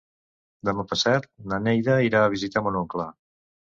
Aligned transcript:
Demà 0.69 0.85
passat 0.93 1.29
na 1.53 1.61
Neida 1.69 2.01
irà 2.09 2.27
a 2.27 2.35
visitar 2.39 2.69
mon 2.69 2.85
oncle. 2.85 3.13